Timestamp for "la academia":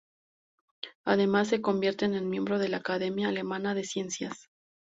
2.69-3.27